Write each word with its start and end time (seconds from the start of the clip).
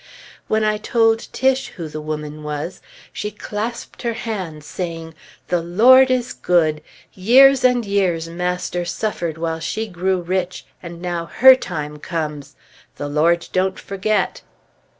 When 0.47 0.63
I 0.63 0.77
told 0.79 1.27
Tiche 1.31 1.67
who 1.77 1.87
the 1.87 2.01
woman 2.01 2.41
was, 2.41 2.81
she 3.13 3.29
clasped 3.29 4.01
her 4.01 4.13
hands, 4.15 4.65
saying, 4.65 5.13
"The 5.49 5.61
Lord 5.61 6.09
is 6.09 6.33
good! 6.33 6.81
Years 7.13 7.63
and 7.63 7.85
years 7.85 8.27
master 8.27 8.83
suffered 8.83 9.37
while 9.37 9.59
she 9.59 9.85
grew 9.87 10.19
rich, 10.19 10.65
and 10.81 11.03
now 11.03 11.27
her 11.27 11.53
time 11.55 11.97
comes! 11.99 12.55
The 12.95 13.07
Lord 13.07 13.47
don't 13.53 13.77
forget!" 13.77 14.41